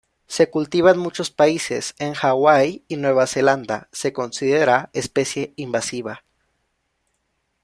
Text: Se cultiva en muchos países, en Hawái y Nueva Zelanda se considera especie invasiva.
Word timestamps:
Se 0.25 0.49
cultiva 0.49 0.89
en 0.89 0.97
muchos 0.97 1.29
países, 1.29 1.93
en 1.99 2.15
Hawái 2.15 2.83
y 2.87 2.97
Nueva 2.97 3.27
Zelanda 3.27 3.87
se 3.91 4.13
considera 4.13 4.89
especie 4.93 5.53
invasiva. 5.57 6.23